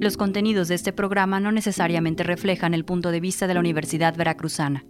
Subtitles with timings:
[0.00, 4.14] Los contenidos de este programa no necesariamente reflejan el punto de vista de la Universidad
[4.16, 4.84] Veracruzana.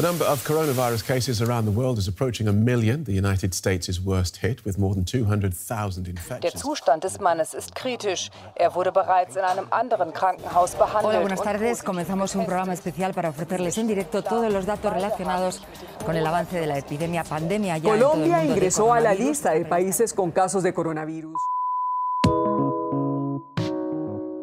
[0.00, 3.04] The number of coronavirus cases around the world is approaching a million.
[3.04, 6.40] The United States is worst hit with more than 200,000 infections.
[6.40, 8.30] Der Zustand des Mannes ist kritisch.
[8.54, 11.04] Er wurde bereits in einem anderen Krankenhaus behandelt.
[11.04, 11.82] Hola, buenas tardes.
[11.82, 15.60] Comenzamos un programa especial para ofrecerles en directo todos los datos relacionados
[16.06, 17.76] con el avance de la epidemia pandemia.
[17.76, 21.36] Ya Colombia ingresó a la lista de países con casos de coronavirus.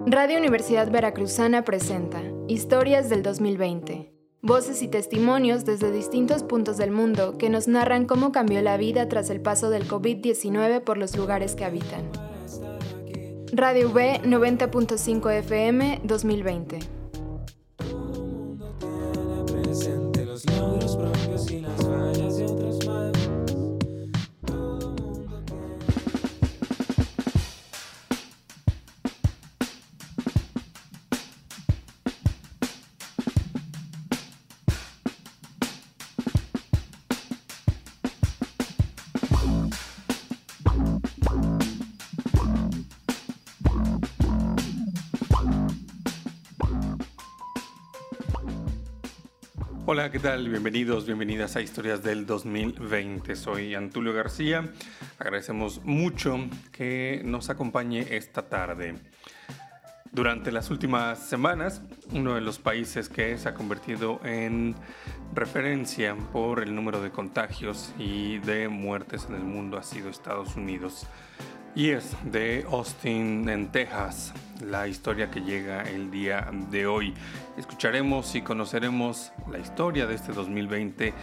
[0.10, 4.14] Radio Universidad Veracruzana presenta Historias del 2020.
[4.42, 9.10] Voces y testimonios desde distintos puntos del mundo que nos narran cómo cambió la vida
[9.10, 12.10] tras el paso del COVID-19 por los lugares que habitan.
[13.52, 16.97] Radio V 90.5 FM 2020.
[49.98, 50.48] Hola, ¿qué tal?
[50.48, 53.36] Bienvenidos, bienvenidas a Historias del 2020.
[53.36, 54.72] Soy Antulio García.
[55.18, 56.38] Agradecemos mucho
[56.72, 58.94] que nos acompañe esta tarde.
[60.12, 61.82] Durante las últimas semanas,
[62.12, 64.76] uno de los países que se ha convertido en
[65.34, 70.56] referencia por el número de contagios y de muertes en el mundo ha sido Estados
[70.56, 71.08] Unidos.
[71.76, 77.14] Y es de Austin, en Texas, la historia que llega el día de hoy.
[77.58, 81.14] Escucharemos y conoceremos la historia de este 2020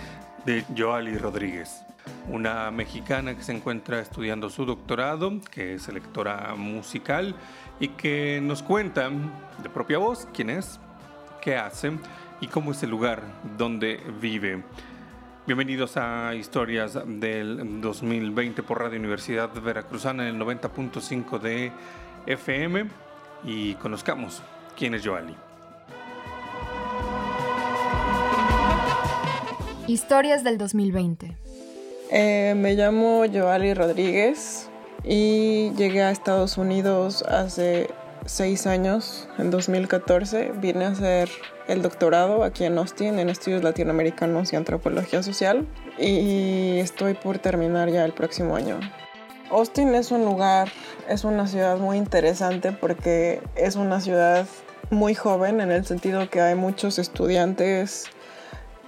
[0.47, 1.85] de Joali Rodríguez,
[2.29, 7.35] una mexicana que se encuentra estudiando su doctorado, que es lectora musical
[7.81, 10.79] y que nos cuenta de propia voz quién es,
[11.41, 11.93] qué hace
[12.41, 13.23] y cómo es el lugar
[13.59, 14.63] donde vive.
[15.47, 21.71] Bienvenidos a Historias del 2020 por Radio Universidad Veracruzana en el 90.5 de
[22.25, 22.87] FM
[23.45, 24.41] y conozcamos
[24.75, 25.35] quién es Joali.
[29.87, 31.37] Historias del 2020.
[32.11, 34.71] Eh, me llamo Joali Rodríguez
[35.05, 37.91] y llegué a Estados Unidos hace
[38.27, 40.53] seis años, en 2014.
[40.57, 41.29] Vine a hacer
[41.69, 45.67] el doctorado aquí en Austin en estudios latinoamericanos y antropología social
[45.99, 48.79] y estoy por terminar ya el próximo año.
[49.51, 50.69] Austin es un lugar,
[51.09, 54.47] es una ciudad muy interesante porque es una ciudad
[54.91, 58.07] muy joven en el sentido que hay muchos estudiantes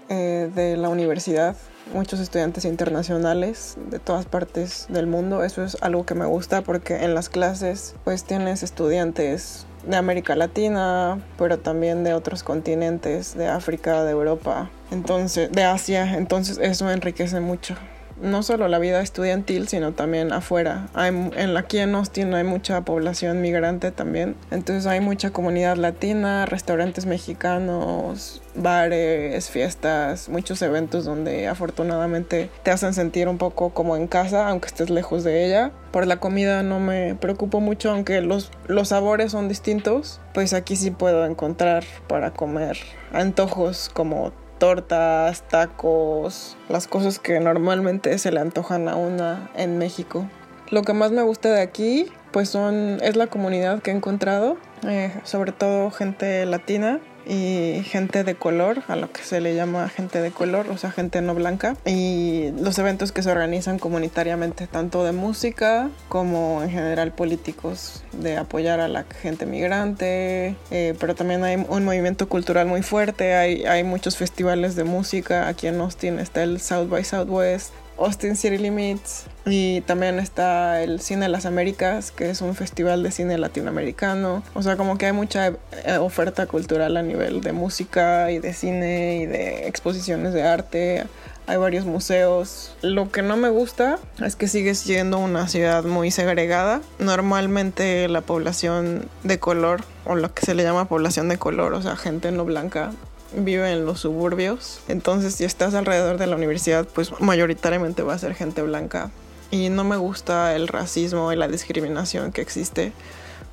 [0.09, 1.57] eh, de la universidad,
[1.93, 5.45] muchos estudiantes internacionales de todas partes del mundo.
[5.45, 10.35] Eso es algo que me gusta porque en las clases pues tienes estudiantes de América
[10.35, 16.91] Latina, pero también de otros continentes, de África, de Europa, entonces, de Asia, entonces eso
[16.91, 17.77] enriquece mucho.
[18.21, 20.89] No solo la vida estudiantil, sino también afuera.
[20.95, 24.37] Hay, en aquí en Austin hay mucha población migrante también.
[24.51, 32.95] Entonces hay mucha comunidad latina, restaurantes mexicanos, bares, fiestas, muchos eventos donde afortunadamente te hacen
[32.95, 35.73] sentir un poco como en casa, aunque estés lejos de ella.
[35.91, 40.77] Por la comida no me preocupo mucho, aunque los, los sabores son distintos, pues aquí
[40.77, 42.79] sí puedo encontrar para comer
[43.13, 50.29] antojos como tortas, tacos, las cosas que normalmente se le antojan a una en México.
[50.71, 54.57] Lo que más me gusta de aquí, pues son, es la comunidad que he encontrado,
[54.87, 59.89] eh, sobre todo gente latina y gente de color, a lo que se le llama
[59.89, 64.67] gente de color, o sea, gente no blanca, y los eventos que se organizan comunitariamente,
[64.67, 71.15] tanto de música como en general políticos, de apoyar a la gente migrante, eh, pero
[71.15, 75.81] también hay un movimiento cultural muy fuerte, hay, hay muchos festivales de música, aquí en
[75.81, 81.29] Austin está el South by Southwest, Austin City Limits y también está el Cine de
[81.29, 84.43] las Américas, que es un festival de cine latinoamericano.
[84.55, 88.53] O sea, como que hay mucha eh, oferta cultural a nivel de música y de
[88.53, 91.05] cine y de exposiciones de arte.
[91.47, 92.75] Hay varios museos.
[92.83, 96.81] Lo que no me gusta es que sigue siendo una ciudad muy segregada.
[96.99, 101.83] Normalmente la población de color, o lo que se le llama población de color, o
[101.83, 102.91] sea, gente no blanca,
[103.37, 104.81] vive en los suburbios.
[104.89, 109.11] Entonces, si estás alrededor de la universidad, pues mayoritariamente va a ser gente blanca.
[109.51, 112.93] Y no me gusta el racismo y la discriminación que existe,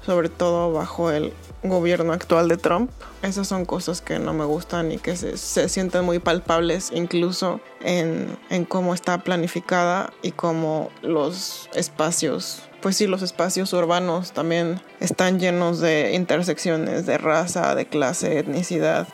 [0.06, 1.33] sobre todo bajo el
[1.63, 2.89] gobierno actual de Trump.
[3.21, 7.62] Esas son cosas que no me gustan y que se, se sienten muy palpables incluso
[7.81, 14.81] en, en cómo está planificada y cómo los espacios pues sí, los espacios urbanos también
[15.00, 19.07] están llenos de intersecciones de raza, de clase, etnicidad.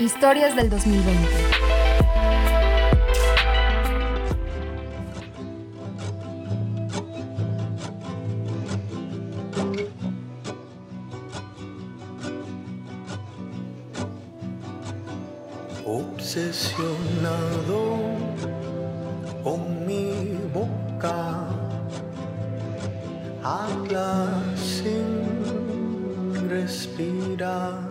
[0.00, 1.28] Historias del 2020.
[15.84, 17.28] Obsesionado
[19.44, 21.44] con mi boca,
[23.44, 25.28] habla sin
[26.48, 27.89] respirar.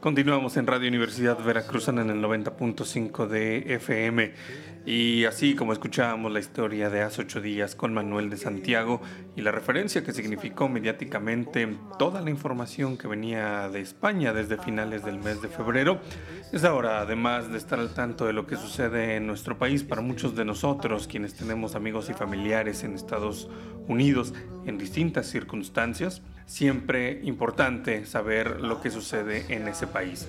[0.00, 4.32] Continuamos en Radio Universidad Veracruzana en el 90.5 de FM
[4.88, 9.02] y así como escuchábamos la historia de hace ocho días con Manuel de Santiago
[9.36, 15.04] y la referencia que significó mediáticamente toda la información que venía de España desde finales
[15.04, 16.00] del mes de febrero,
[16.54, 20.00] es ahora además de estar al tanto de lo que sucede en nuestro país para
[20.00, 23.50] muchos de nosotros quienes tenemos amigos y familiares en Estados
[23.88, 24.32] Unidos
[24.64, 30.26] en distintas circunstancias, siempre importante saber lo que sucede en ese país.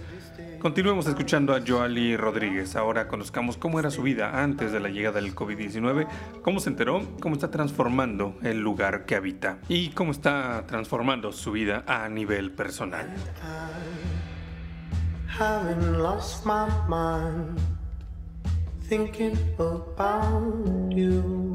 [0.61, 2.75] Continuemos escuchando a Joali Rodríguez.
[2.75, 6.05] Ahora conozcamos cómo era su vida antes de la llegada del COVID-19,
[6.41, 11.53] cómo se enteró, cómo está transformando el lugar que habita y cómo está transformando su
[11.53, 13.07] vida a nivel personal.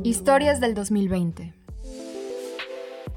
[0.03, 1.55] Historias del 2020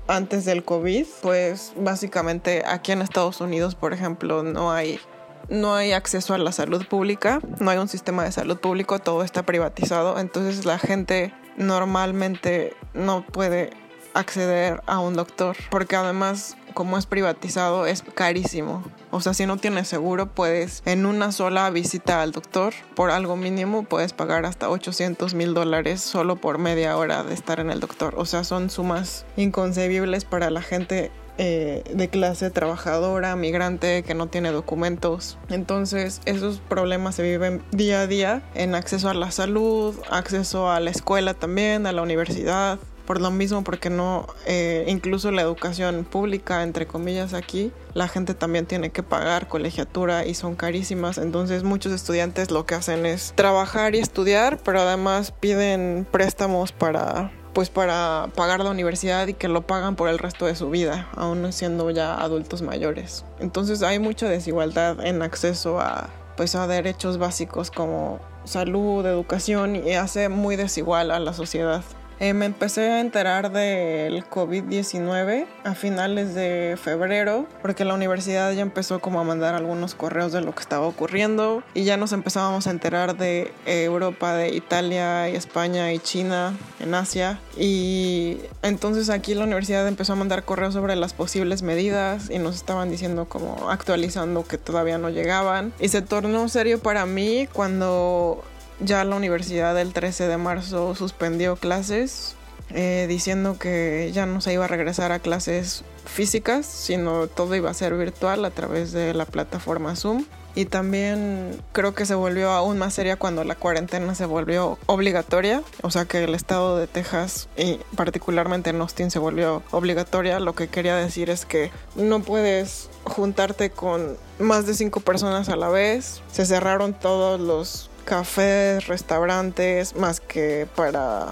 [0.10, 5.00] antes del COVID, pues básicamente aquí en Estados Unidos, por ejemplo, no hay
[5.50, 9.24] no hay acceso a la salud pública, no hay un sistema de salud público, todo
[9.24, 13.72] está privatizado, entonces la gente normalmente no puede
[14.14, 18.84] acceder a un doctor, porque además como es privatizado es carísimo.
[19.10, 23.36] O sea, si no tienes seguro, puedes en una sola visita al doctor, por algo
[23.36, 27.80] mínimo, puedes pagar hasta 800 mil dólares solo por media hora de estar en el
[27.80, 28.14] doctor.
[28.16, 34.28] O sea, son sumas inconcebibles para la gente eh, de clase trabajadora, migrante, que no
[34.28, 35.38] tiene documentos.
[35.50, 40.80] Entonces esos problemas se viven día a día en acceso a la salud, acceso a
[40.80, 46.04] la escuela también, a la universidad por lo mismo, porque no, eh, incluso la educación
[46.04, 51.18] pública, entre comillas, aquí, la gente también tiene que pagar colegiatura y son carísimas.
[51.18, 57.32] Entonces muchos estudiantes lo que hacen es trabajar y estudiar, pero además piden préstamos para
[57.58, 61.08] pues para pagar la universidad y que lo pagan por el resto de su vida,
[61.16, 63.26] aún siendo ya adultos mayores.
[63.40, 69.94] Entonces hay mucha desigualdad en acceso a pues a derechos básicos como salud, educación y
[69.94, 71.82] hace muy desigual a la sociedad.
[72.20, 78.62] Eh, me empecé a enterar del COVID-19 a finales de febrero, porque la universidad ya
[78.62, 82.66] empezó como a mandar algunos correos de lo que estaba ocurriendo y ya nos empezábamos
[82.66, 87.40] a enterar de Europa, de Italia y España y China en Asia.
[87.56, 92.56] Y entonces aquí la universidad empezó a mandar correos sobre las posibles medidas y nos
[92.56, 95.72] estaban diciendo como actualizando que todavía no llegaban.
[95.80, 98.44] Y se tornó serio para mí cuando
[98.80, 102.36] ya la universidad el 13 de marzo suspendió clases
[102.74, 107.70] eh, diciendo que ya no se iba a regresar a clases físicas, sino todo iba
[107.70, 110.26] a ser virtual a través de la plataforma Zoom.
[110.54, 115.62] Y también creo que se volvió aún más seria cuando la cuarentena se volvió obligatoria,
[115.84, 120.40] o sea que el estado de Texas y particularmente en Austin se volvió obligatoria.
[120.40, 125.56] Lo que quería decir es que no puedes juntarte con más de cinco personas a
[125.56, 126.24] la vez.
[126.32, 131.28] Se cerraron todos los cafés, restaurantes, más que para,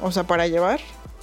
[0.00, 0.80] o sea, para llevar.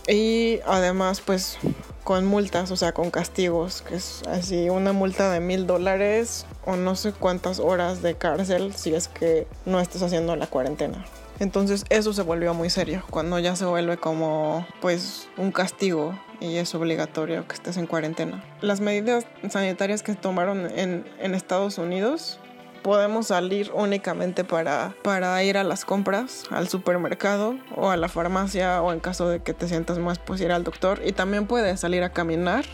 [0.08, 1.58] Y además, pues,
[2.04, 6.76] con multas, o sea, con castigos, que es así, una multa de mil dólares o
[6.76, 11.06] no sé cuántas horas de cárcel si es que no estás haciendo la cuarentena.
[11.40, 16.58] Entonces eso se volvió muy serio, cuando ya se vuelve como pues un castigo y
[16.58, 18.44] es obligatorio que estés en cuarentena.
[18.62, 22.40] Las medidas sanitarias que tomaron en, en Estados Unidos
[22.78, 28.82] podemos salir únicamente para, para ir a las compras, al supermercado o a la farmacia
[28.82, 31.02] o en caso de que te sientas más pues ir al doctor.
[31.06, 32.66] Y también puedes salir a caminar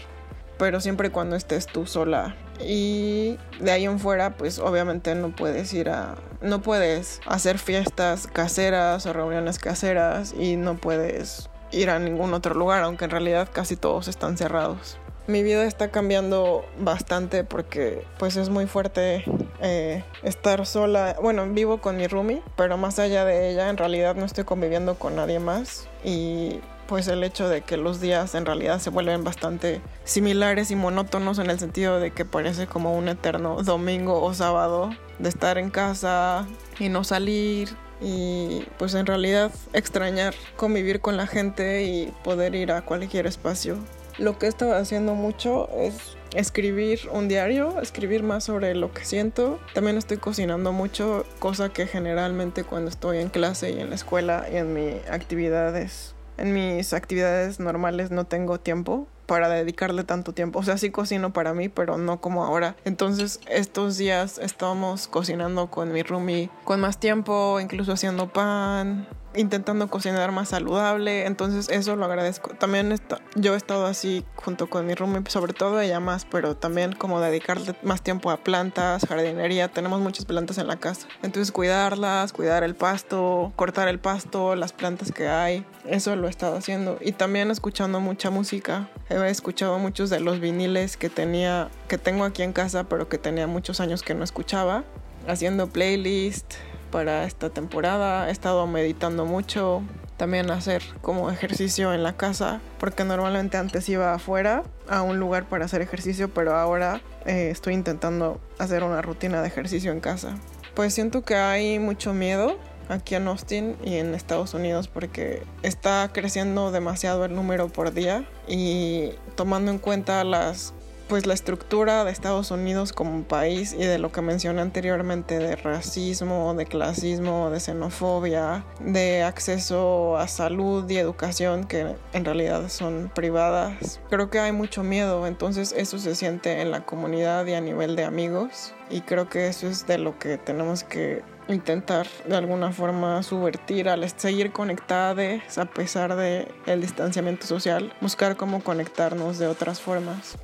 [0.58, 2.36] pero siempre cuando estés tú sola.
[2.60, 8.28] Y de ahí en fuera pues obviamente no puedes ir a no puedes hacer fiestas
[8.28, 13.50] caseras o reuniones caseras y no puedes ir a ningún otro lugar aunque en realidad
[13.52, 19.24] casi todos están cerrados mi vida está cambiando bastante porque pues es muy fuerte
[19.62, 21.16] eh, estar sola.
[21.22, 24.96] Bueno, vivo con mi roomie, pero más allá de ella en realidad no estoy conviviendo
[24.96, 29.24] con nadie más y pues el hecho de que los días en realidad se vuelven
[29.24, 34.34] bastante similares y monótonos en el sentido de que parece como un eterno domingo o
[34.34, 34.90] sábado
[35.20, 36.46] de estar en casa
[36.80, 37.70] y no salir
[38.02, 43.78] y pues en realidad extrañar convivir con la gente y poder ir a cualquier espacio.
[44.18, 49.06] Lo que he estado haciendo mucho es escribir un diario, escribir más sobre lo que
[49.06, 49.60] siento.
[49.74, 54.46] También estoy cocinando mucho, cosa que generalmente cuando estoy en clase y en la escuela
[54.52, 60.60] y en mis actividades, en mis actividades normales no tengo tiempo para dedicarle tanto tiempo.
[60.60, 62.76] O sea, sí cocino para mí, pero no como ahora.
[62.86, 69.88] Entonces, estos días estamos cocinando con mi roomie con más tiempo, incluso haciendo pan, intentando
[69.88, 72.52] cocinar más saludable, entonces eso lo agradezco.
[72.52, 72.96] También
[73.36, 77.20] yo he estado así junto con mi roommate, sobre todo ella más, pero también como
[77.20, 82.64] dedicarle más tiempo a plantas, jardinería, tenemos muchas plantas en la casa, entonces cuidarlas, cuidar
[82.64, 87.12] el pasto, cortar el pasto, las plantas que hay, eso lo he estado haciendo y
[87.12, 88.90] también escuchando mucha música.
[89.10, 93.18] He escuchado muchos de los viniles que tenía, que tengo aquí en casa, pero que
[93.18, 94.84] tenía muchos años que no escuchaba,
[95.28, 96.56] haciendo playlist
[96.94, 98.30] para esta temporada.
[98.30, 99.82] He estado meditando mucho,
[100.16, 105.50] también hacer como ejercicio en la casa, porque normalmente antes iba afuera a un lugar
[105.50, 110.36] para hacer ejercicio, pero ahora eh, estoy intentando hacer una rutina de ejercicio en casa.
[110.76, 112.60] Pues siento que hay mucho miedo
[112.90, 118.24] aquí en Austin y en Estados Unidos porque está creciendo demasiado el número por día
[118.48, 120.76] y tomando en cuenta las
[121.14, 125.56] pues la estructura de Estados Unidos como país y de lo que mencioné anteriormente de
[125.56, 133.12] racismo, de clasismo, de xenofobia, de acceso a salud y educación que en realidad son
[133.14, 134.02] privadas.
[134.10, 137.96] Creo que hay mucho miedo, entonces eso se siente en la comunidad y a nivel
[137.96, 142.72] de amigos y creo que eso es de lo que tenemos que intentar de alguna
[142.72, 149.46] forma subvertir al seguir conectados a pesar de el distanciamiento social, buscar cómo conectarnos de
[149.46, 150.40] otras formas.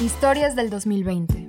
[0.00, 1.39] Historias del 2020.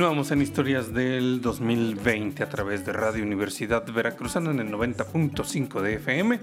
[0.00, 5.96] Continuamos en Historias del 2020 a través de Radio Universidad Veracruzana en el 90.5 de
[5.96, 6.40] FM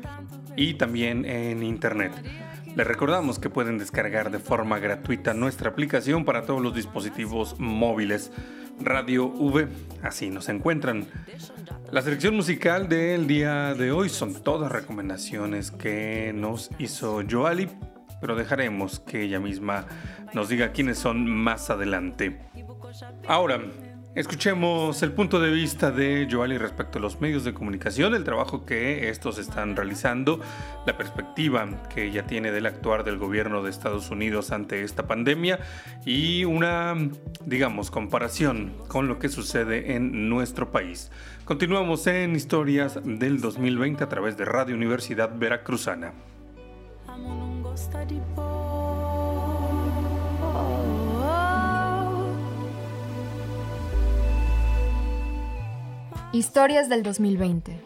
[0.56, 2.12] y también en Internet.
[2.76, 8.32] Les recordamos que pueden descargar de forma gratuita nuestra aplicación para todos los dispositivos móviles.
[8.80, 9.68] Radio V,
[10.04, 11.08] así nos encuentran.
[11.92, 17.68] La selección musical del día de hoy son todas recomendaciones que nos hizo Joali,
[18.22, 19.88] pero dejaremos que ella misma
[20.36, 22.38] nos diga quiénes son más adelante.
[23.28, 23.62] Ahora,
[24.16, 28.66] escuchemos el punto de vista de Joali respecto a los medios de comunicación, el trabajo
[28.66, 30.40] que estos están realizando,
[30.86, 35.60] la perspectiva que ella tiene del actuar del gobierno de Estados Unidos ante esta pandemia
[36.06, 36.96] y una,
[37.46, 41.12] digamos, comparación con lo que sucede en nuestro país.
[41.46, 46.14] Continuamos en Historias del 2020 a través de Radio Universidad Veracruzana.
[56.34, 57.80] Historias del 2020.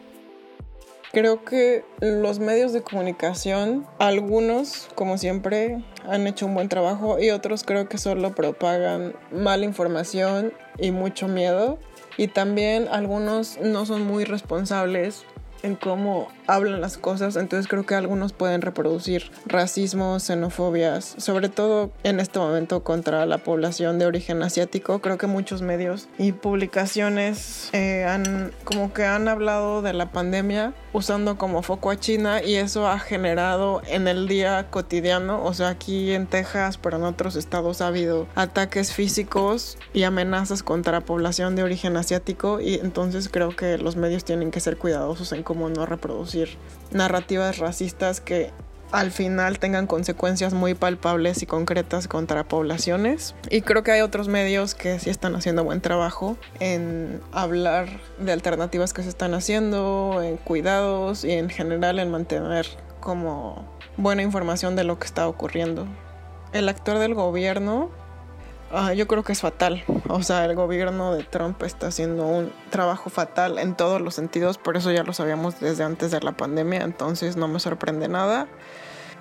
[1.12, 7.30] Creo que los medios de comunicación, algunos, como siempre, han hecho un buen trabajo y
[7.30, 11.78] otros creo que solo propagan mala información y mucho miedo.
[12.16, 15.24] Y también algunos no son muy responsables
[15.62, 21.90] en cómo hablan las cosas, entonces creo que algunos pueden reproducir racismo, xenofobias, sobre todo
[22.02, 25.00] en este momento contra la población de origen asiático.
[25.00, 30.74] Creo que muchos medios y publicaciones eh, han como que han hablado de la pandemia
[30.92, 35.70] usando como foco a China y eso ha generado en el día cotidiano, o sea,
[35.70, 41.00] aquí en Texas, pero en otros estados ha habido ataques físicos y amenazas contra la
[41.00, 45.42] población de origen asiático y entonces creo que los medios tienen que ser cuidadosos en
[45.42, 46.56] cómo no reproducir
[46.90, 48.50] narrativas racistas que
[48.92, 53.34] al final tengan consecuencias muy palpables y concretas contra poblaciones.
[53.50, 58.32] Y creo que hay otros medios que sí están haciendo buen trabajo en hablar de
[58.32, 62.66] alternativas que se están haciendo, en cuidados y en general en mantener
[63.00, 63.66] como
[63.96, 65.86] buena información de lo que está ocurriendo.
[66.52, 67.90] El actor del gobierno
[68.74, 69.84] Ah, yo creo que es fatal.
[70.08, 74.56] O sea, el gobierno de Trump está haciendo un trabajo fatal en todos los sentidos,
[74.56, 78.48] por eso ya lo sabíamos desde antes de la pandemia, entonces no me sorprende nada.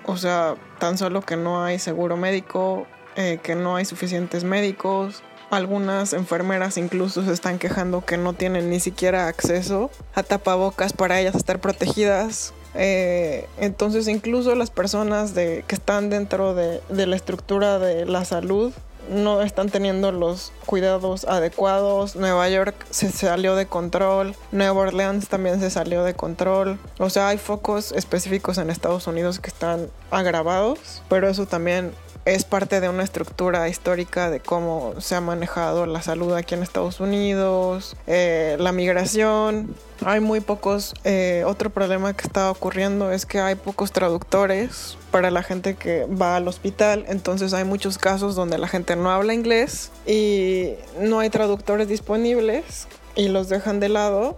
[0.06, 5.22] O sea, tan solo que no hay seguro médico, eh, que no hay suficientes médicos,
[5.50, 11.20] algunas enfermeras incluso se están quejando que no tienen ni siquiera acceso a tapabocas para
[11.20, 12.54] ellas estar protegidas.
[12.74, 18.24] Eh, entonces incluso las personas de, que están dentro de, de la estructura de la
[18.24, 18.72] salud
[19.10, 22.16] no están teniendo los cuidados adecuados.
[22.16, 24.36] Nueva York se salió de control.
[24.52, 26.80] Nueva Orleans también se salió de control.
[27.00, 31.94] O sea, hay focos específicos en Estados Unidos que están agravados, pero eso también
[32.26, 36.64] es parte de una estructura histórica de cómo se ha manejado la salud aquí en
[36.64, 39.76] Estados Unidos, eh, la migración.
[40.06, 45.32] Hay muy pocos, eh, otro problema que está ocurriendo es que hay pocos traductores para
[45.32, 49.34] la gente que va al hospital, entonces hay muchos casos donde la gente no habla
[49.34, 54.38] inglés y no hay traductores disponibles y los dejan de lado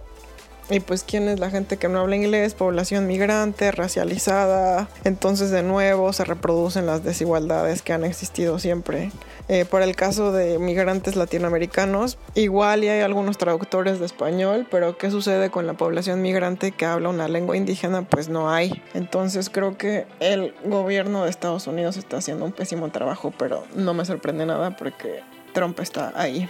[0.70, 2.54] y pues, ¿quién es la gente que no habla inglés?
[2.54, 4.88] Población migrante, racializada.
[5.04, 9.10] Entonces, de nuevo, se reproducen las desigualdades que han existido siempre.
[9.48, 14.96] Eh, por el caso de migrantes latinoamericanos, igual y hay algunos traductores de español, pero
[14.96, 18.02] ¿qué sucede con la población migrante que habla una lengua indígena?
[18.02, 18.82] Pues no hay.
[18.94, 23.92] Entonces, creo que el gobierno de Estados Unidos está haciendo un pésimo trabajo, pero no
[23.92, 25.20] me sorprende nada porque
[25.52, 26.48] Trump está ahí.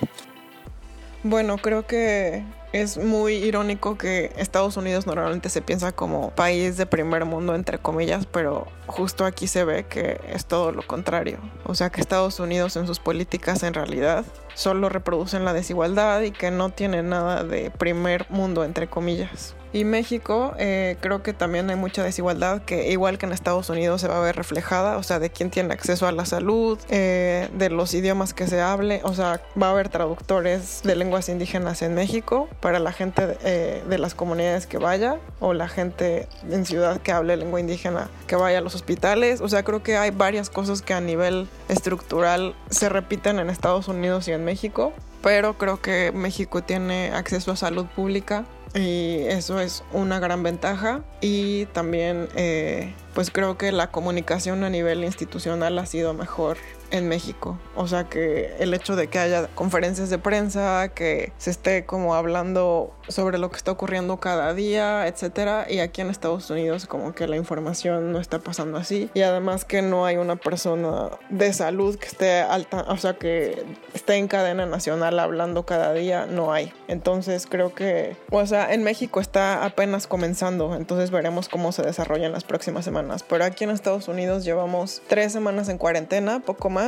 [1.26, 6.84] Bueno, creo que es muy irónico que Estados Unidos normalmente se piensa como país de
[6.84, 11.38] primer mundo, entre comillas, pero justo aquí se ve que es todo lo contrario.
[11.64, 16.30] O sea que Estados Unidos en sus políticas en realidad solo reproducen la desigualdad y
[16.30, 19.56] que no tienen nada de primer mundo, entre comillas.
[19.74, 24.00] Y México, eh, creo que también hay mucha desigualdad que igual que en Estados Unidos
[24.00, 27.48] se va a ver reflejada, o sea, de quién tiene acceso a la salud, eh,
[27.54, 31.82] de los idiomas que se hable, o sea, va a haber traductores de lenguas indígenas
[31.82, 36.64] en México para la gente eh, de las comunidades que vaya o la gente en
[36.66, 40.12] ciudad que hable lengua indígena que vaya a los hospitales, o sea, creo que hay
[40.12, 45.58] varias cosas que a nivel estructural se repiten en Estados Unidos y en México, pero
[45.58, 51.02] creo que México tiene acceso a salud pública y eso es una gran ventaja.
[51.20, 56.56] Y también eh, pues creo que la comunicación a nivel institucional ha sido mejor
[56.94, 57.58] en México.
[57.74, 62.14] O sea que el hecho de que haya conferencias de prensa, que se esté como
[62.14, 67.12] hablando sobre lo que está ocurriendo cada día, etcétera, y aquí en Estados Unidos como
[67.12, 71.52] que la información no está pasando así y además que no hay una persona de
[71.52, 76.52] salud que esté alta, o sea que esté en cadena nacional hablando cada día, no
[76.52, 76.72] hay.
[76.86, 82.26] Entonces creo que, o sea, en México está apenas comenzando, entonces veremos cómo se desarrolla
[82.26, 83.24] en las próximas semanas.
[83.28, 86.83] Pero aquí en Estados Unidos llevamos tres semanas en cuarentena, poco más.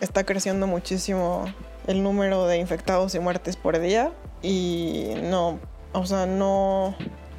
[0.00, 1.44] Está creciendo muchísimo
[1.86, 5.58] el número de infectados y muertes por día y no,
[5.92, 6.96] o sea, no,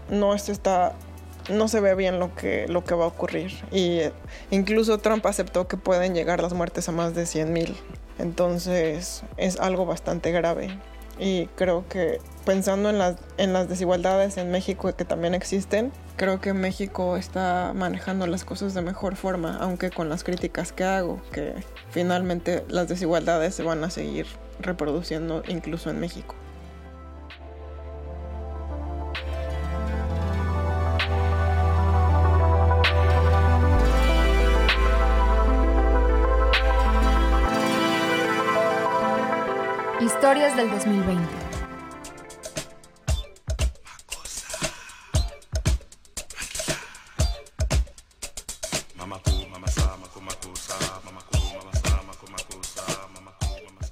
[0.09, 0.93] no está,
[1.49, 3.51] no se ve bien lo que, lo que va a ocurrir.
[3.71, 4.01] Y
[4.51, 7.75] incluso Trump aceptó que pueden llegar las muertes a más de 100 mil.
[8.19, 10.77] Entonces es algo bastante grave.
[11.19, 16.41] Y creo que pensando en las, en las desigualdades en México que también existen, creo
[16.41, 21.21] que México está manejando las cosas de mejor forma, aunque con las críticas que hago,
[21.31, 21.53] que
[21.89, 24.25] finalmente las desigualdades se van a seguir
[24.59, 26.35] reproduciendo incluso en México.
[40.23, 41.21] Historias del 2020.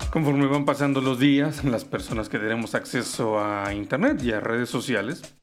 [0.10, 4.70] Conforme van pasando los días, las personas que tenemos acceso a Internet y a redes
[4.70, 5.36] sociales,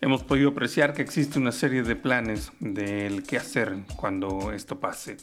[0.00, 5.16] hemos podido apreciar que existe una serie de planes del qué hacer cuando esto pase,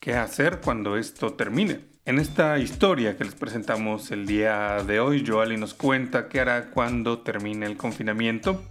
[0.00, 1.89] qué hacer cuando esto termine.
[2.06, 6.70] En esta historia que les presentamos el día de hoy, Joali nos cuenta qué hará
[6.70, 8.64] cuando termine el confinamiento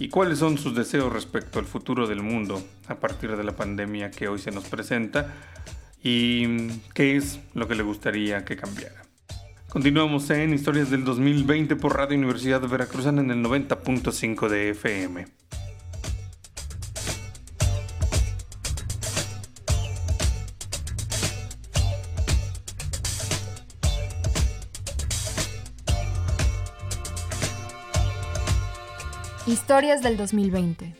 [0.00, 4.10] y cuáles son sus deseos respecto al futuro del mundo a partir de la pandemia
[4.10, 5.32] que hoy se nos presenta
[6.02, 9.00] y qué es lo que le gustaría que cambiara.
[9.68, 15.39] Continuamos en Historias del 2020 por Radio Universidad Veracruzana en el 90.5 de FM.
[29.70, 30.92] Historias del 2020.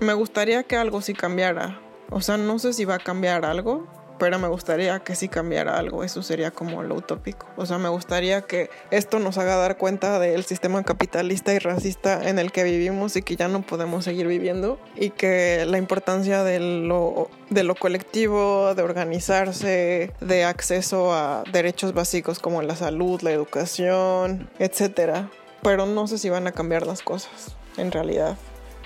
[0.00, 1.80] Me gustaría que algo sí cambiara.
[2.10, 5.78] O sea, no sé si va a cambiar algo, pero me gustaría que sí cambiara
[5.78, 7.46] algo, eso sería como lo utópico.
[7.56, 12.28] O sea, me gustaría que esto nos haga dar cuenta del sistema capitalista y racista
[12.28, 16.44] en el que vivimos y que ya no podemos seguir viviendo y que la importancia
[16.44, 23.22] de lo, de lo colectivo, de organizarse, de acceso a derechos básicos como la salud,
[23.22, 25.30] la educación, etcétera.
[25.62, 28.36] Pero no sé si van a cambiar las cosas, en realidad.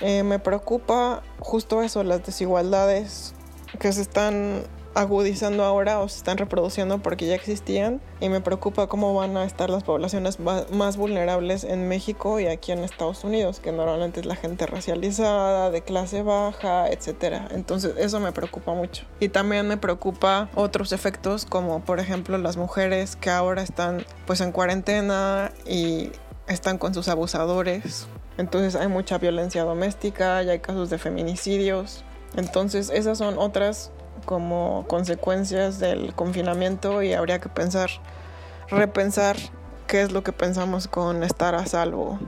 [0.01, 3.33] Eh, me preocupa justo eso, las desigualdades
[3.79, 4.63] que se están
[4.95, 9.43] agudizando ahora o se están reproduciendo porque ya existían y me preocupa cómo van a
[9.43, 14.25] estar las poblaciones más vulnerables en México y aquí en Estados Unidos, que normalmente es
[14.25, 17.51] la gente racializada, de clase baja, etc.
[17.51, 19.03] Entonces eso me preocupa mucho.
[19.19, 24.39] Y también me preocupa otros efectos como por ejemplo las mujeres que ahora están pues
[24.39, 26.11] en cuarentena y
[26.47, 28.07] están con sus abusadores.
[28.37, 32.03] Entonces hay mucha violencia doméstica, ya hay casos de feminicidios.
[32.35, 33.91] Entonces esas son otras
[34.25, 37.89] como consecuencias del confinamiento y habría que pensar,
[38.69, 39.37] repensar
[39.87, 42.19] qué es lo que pensamos con estar a salvo,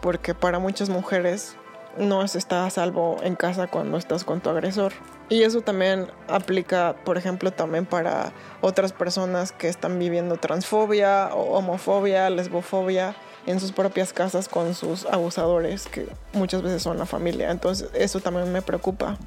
[0.00, 1.56] porque para muchas mujeres
[1.98, 4.92] no es estar a salvo en casa cuando estás con tu agresor.
[5.28, 12.30] Y eso también aplica, por ejemplo, también para otras personas que están viviendo transfobia homofobia,
[12.30, 13.14] lesbofobia
[13.46, 17.50] en sus propias casas con sus abusadores, que muchas veces son la familia.
[17.50, 19.18] Entonces eso también me preocupa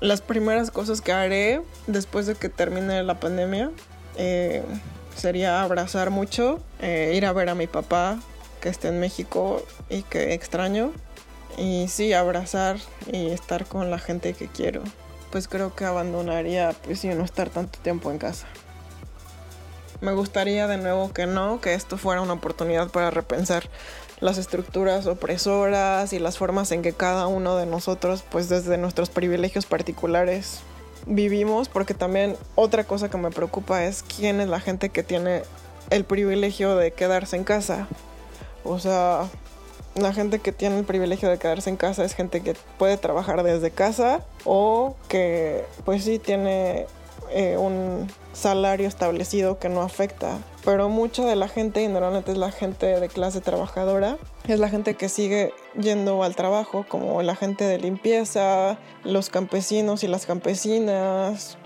[0.00, 3.70] las primeras cosas que haré después de que termine la pandemia
[4.16, 4.62] eh,
[5.16, 8.20] sería abrazar mucho, eh, ir a ver a mi papá
[8.60, 10.92] que está en México y que extraño.
[11.56, 12.78] Y sí, abrazar
[13.10, 14.82] y estar con la gente que quiero.
[15.32, 18.46] Pues creo que abandonaría, pues y no estar tanto tiempo en casa.
[20.00, 23.68] Me gustaría de nuevo que no, que esto fuera una oportunidad para repensar
[24.20, 29.10] las estructuras opresoras y las formas en que cada uno de nosotros, pues desde nuestros
[29.10, 30.60] privilegios particulares,
[31.06, 35.42] vivimos, porque también otra cosa que me preocupa es quién es la gente que tiene
[35.90, 37.88] el privilegio de quedarse en casa.
[38.64, 39.28] O sea,
[39.94, 43.42] la gente que tiene el privilegio de quedarse en casa es gente que puede trabajar
[43.42, 46.86] desde casa o que pues sí tiene
[47.30, 50.38] eh, un salario establecido que no afecta.
[50.64, 54.68] Pero mucha de la gente, y normalmente es la gente de clase trabajadora, es la
[54.68, 60.26] gente que sigue yendo al trabajo, como la gente de limpieza, los campesinos y las
[60.26, 61.58] campesinas,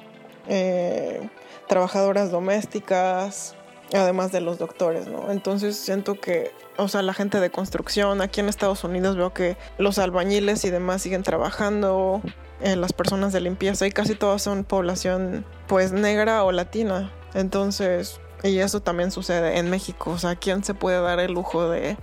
[0.48, 1.28] eh,
[1.68, 3.54] trabajadoras domésticas,
[3.92, 5.30] además de los doctores, ¿no?
[5.30, 9.56] Entonces siento que, o sea, la gente de construcción, aquí en Estados Unidos veo que
[9.78, 12.22] los albañiles y demás siguen trabajando,
[12.62, 17.12] eh, las personas de limpieza y casi todas son población pues negra o latina.
[17.34, 20.10] Entonces, y eso también sucede en México.
[20.10, 21.96] O sea, ¿quién se puede dar el lujo de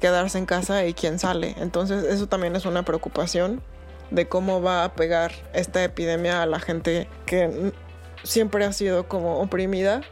[0.00, 1.54] quedarse en casa y quién sale?
[1.58, 3.62] Entonces, eso también es una preocupación
[4.10, 7.72] de cómo va a pegar esta epidemia a la gente que
[8.22, 10.02] siempre ha sido como oprimida,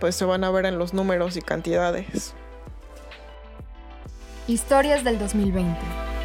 [0.00, 2.34] pues se van a ver en los números y cantidades.
[4.48, 6.15] Historias del 2020.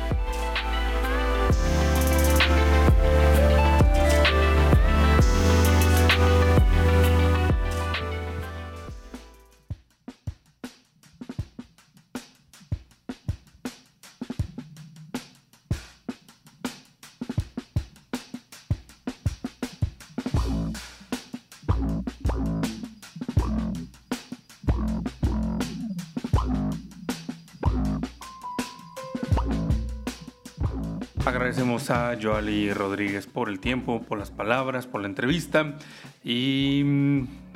[31.52, 35.76] Agradecemos a Joali Rodríguez por el tiempo, por las palabras, por la entrevista
[36.24, 36.82] y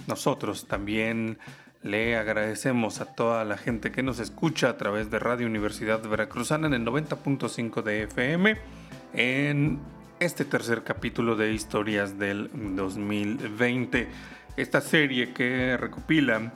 [0.05, 1.37] nosotros también
[1.81, 6.67] le agradecemos a toda la gente que nos escucha a través de Radio Universidad Veracruzana
[6.67, 8.57] en el 90.5 de FM
[9.13, 9.79] en
[10.19, 14.09] este tercer capítulo de Historias del 2020.
[14.57, 16.51] Esta serie que recopila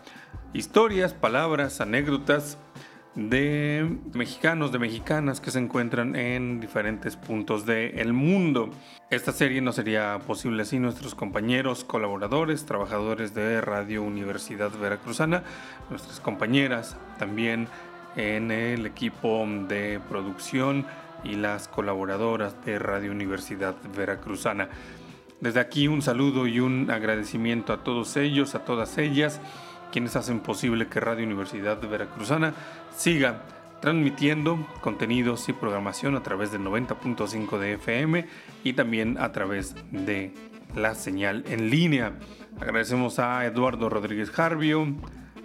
[0.52, 2.58] historias, palabras, anécdotas
[3.16, 8.70] de mexicanos, de mexicanas que se encuentran en diferentes puntos del mundo.
[9.10, 15.44] Esta serie no sería posible sin nuestros compañeros, colaboradores, trabajadores de Radio Universidad Veracruzana,
[15.90, 17.68] nuestras compañeras también
[18.16, 20.86] en el equipo de producción
[21.24, 24.70] y las colaboradoras de Radio Universidad Veracruzana.
[25.42, 29.40] Desde aquí un saludo y un agradecimiento a todos ellos, a todas ellas,
[29.92, 32.54] quienes hacen posible que Radio Universidad Veracruzana
[32.96, 33.44] siga
[33.82, 38.28] transmitiendo contenidos y programación a través del 90.5 de FM
[38.64, 40.34] y también a través de
[40.76, 42.14] la señal en línea.
[42.60, 44.88] Agradecemos a Eduardo Rodríguez Jarvio,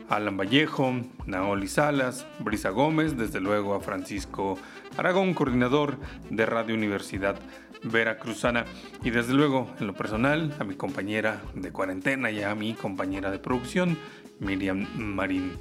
[0.09, 0.93] Alan Vallejo,
[1.27, 4.59] Naoli Salas, Brisa Gómez, desde luego a Francisco
[4.97, 5.97] Aragón, coordinador
[6.31, 7.37] de Radio Universidad
[7.85, 8.65] Veracruzana,
[9.03, 13.31] y desde luego en lo personal a mi compañera de cuarentena y a mi compañera
[13.31, 13.99] de producción,
[14.41, 15.53] Miriam Marín.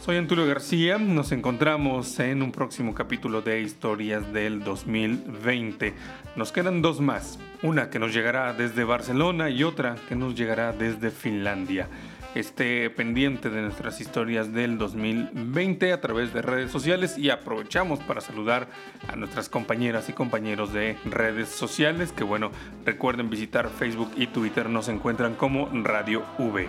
[0.00, 5.92] Soy Antulio García, nos encontramos en un próximo capítulo de Historias del 2020.
[6.36, 10.72] Nos quedan dos más, una que nos llegará desde Barcelona y otra que nos llegará
[10.72, 11.88] desde Finlandia.
[12.34, 18.20] Esté pendiente de nuestras historias del 2020 a través de redes sociales y aprovechamos para
[18.20, 18.68] saludar
[19.08, 22.52] a nuestras compañeras y compañeros de redes sociales que bueno,
[22.86, 26.68] recuerden visitar Facebook y Twitter, nos encuentran como Radio V.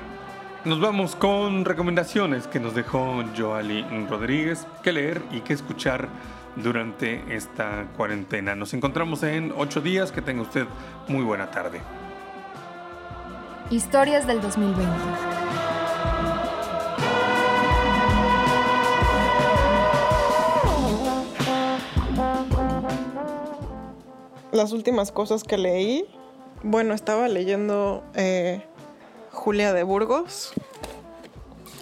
[0.64, 6.08] Nos vamos con recomendaciones que nos dejó Joali Rodríguez, que leer y que escuchar
[6.56, 8.54] durante esta cuarentena.
[8.54, 10.68] Nos encontramos en ocho días, que tenga usted
[11.08, 11.82] muy buena tarde.
[13.72, 14.86] Historias del 2020.
[24.52, 26.06] Las últimas cosas que leí,
[26.62, 28.64] bueno, estaba leyendo eh,
[29.32, 30.54] Julia de Burgos.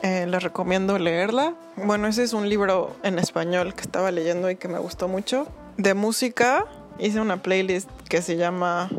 [0.01, 1.55] Eh, les recomiendo leerla.
[1.75, 5.47] Bueno, ese es un libro en español que estaba leyendo y que me gustó mucho.
[5.77, 6.65] De música,
[6.99, 8.89] hice una playlist que se llama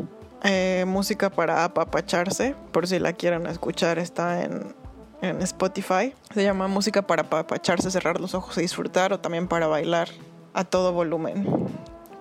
[0.43, 2.55] eh, Música para apapacharse.
[2.71, 4.75] Por si la quieren escuchar, está en,
[5.21, 6.13] en Spotify.
[6.33, 10.09] Se llama Música para apapacharse, cerrar los ojos y disfrutar, o también para bailar
[10.53, 11.67] a todo volumen.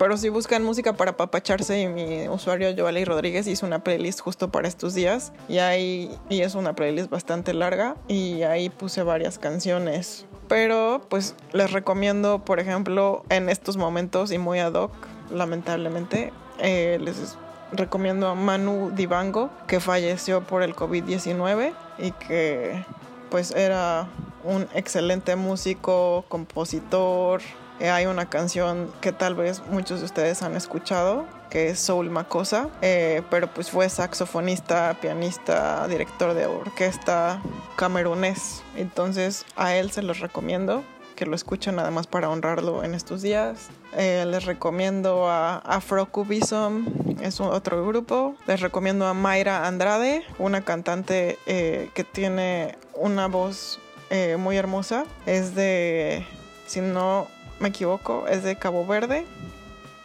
[0.01, 4.67] Pero si buscan música para papacharse mi usuario Joali Rodríguez hizo una playlist justo para
[4.67, 10.25] estos días y ahí y es una playlist bastante larga y ahí puse varias canciones.
[10.49, 14.91] Pero pues les recomiendo, por ejemplo, en estos momentos y muy ad hoc,
[15.31, 17.37] lamentablemente, eh, les
[17.71, 22.87] recomiendo a Manu Dibango, que falleció por el COVID-19 y que
[23.29, 24.09] pues era
[24.45, 27.43] un excelente músico, compositor,
[27.89, 32.69] hay una canción que tal vez muchos de ustedes han escuchado, que es Soul Makosa,
[32.83, 37.41] eh, pero pues fue saxofonista, pianista, director de orquesta
[37.77, 38.63] camerunés.
[38.77, 40.85] Entonces a él se los recomiendo
[41.17, 43.69] que lo escuchen además para honrarlo en estos días.
[43.97, 46.87] Eh, les recomiendo a Afrocubism,
[47.21, 48.35] es otro grupo.
[48.47, 53.81] Les recomiendo a Mayra Andrade, una cantante que tiene una voz
[54.39, 55.05] muy hermosa.
[55.27, 56.27] Es de,
[56.67, 57.29] si no
[57.61, 59.27] me equivoco, es de Cabo Verde.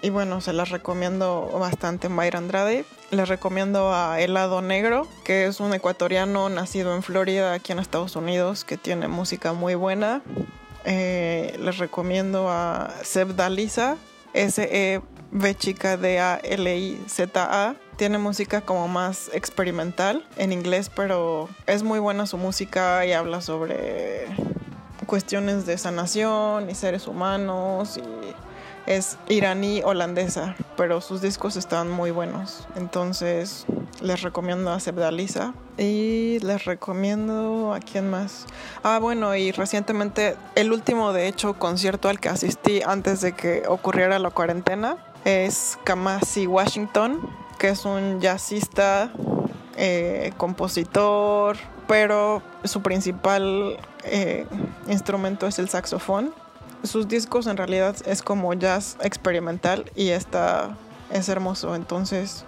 [0.02, 2.86] Y bueno, se las recomiendo bastante Mayra Andrade.
[3.10, 8.16] Les recomiendo a Helado Negro, que es un ecuatoriano nacido en Florida, aquí en Estados
[8.16, 10.22] Unidos, que tiene música muy buena.
[10.84, 13.98] Eh, les recomiendo a Seb Dalisa,
[14.34, 17.76] S-E-B chica D-A-L-I-Z-A.
[17.96, 23.42] Tiene música como más experimental en inglés, pero es muy buena su música y habla
[23.42, 24.28] sobre
[25.06, 28.02] cuestiones de sanación y seres humanos y
[28.86, 32.68] es iraní holandesa, pero sus discos están muy buenos.
[32.76, 33.66] Entonces
[34.02, 38.46] les recomiendo a Sebdalisa y les recomiendo a quién más.
[38.84, 43.64] Ah, bueno, y recientemente el último de hecho concierto al que asistí antes de que
[43.68, 47.20] ocurriera la cuarentena es Kamasi Washington,
[47.58, 49.12] que es un jazzista,
[49.78, 54.46] eh, compositor, pero su principal eh,
[54.88, 56.34] instrumento es el saxofón.
[56.84, 60.78] Sus discos en realidad es como jazz experimental y está,
[61.12, 61.76] es hermoso.
[61.76, 62.46] Entonces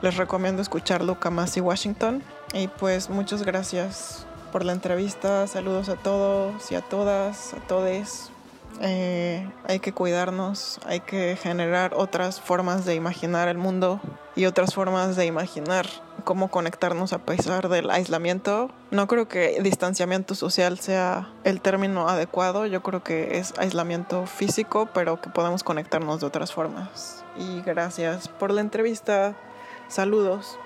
[0.00, 2.22] les recomiendo escucharlo, Kamasi Washington.
[2.54, 5.46] Y pues muchas gracias por la entrevista.
[5.46, 8.30] Saludos a todos y a todas, a todes.
[8.80, 14.00] Eh, hay que cuidarnos, hay que generar otras formas de imaginar el mundo
[14.34, 15.86] y otras formas de imaginar
[16.22, 18.70] cómo conectarnos a pesar del aislamiento.
[18.90, 24.88] No creo que distanciamiento social sea el término adecuado, yo creo que es aislamiento físico,
[24.92, 27.24] pero que podemos conectarnos de otras formas.
[27.36, 29.34] Y gracias por la entrevista.
[29.88, 30.58] Saludos.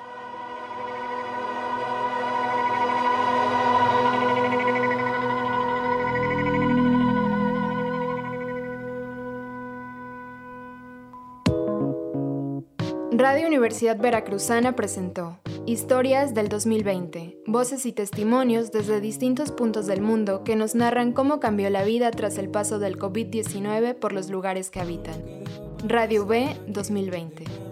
[13.57, 20.57] Universidad Veracruzana presentó Historias del 2020, voces y testimonios desde distintos puntos del mundo que
[20.57, 24.81] nos narran cómo cambió la vida tras el paso del COVID-19 por los lugares que
[24.81, 25.25] habitan.
[25.89, 27.66] Radio B 2020.